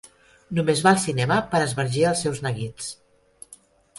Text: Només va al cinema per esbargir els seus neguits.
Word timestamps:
Només 0.59 0.79
va 0.85 0.93
al 0.95 1.01
cinema 1.03 1.37
per 1.51 1.61
esbargir 1.67 2.07
els 2.11 2.25
seus 2.27 2.43
neguits. 2.47 2.89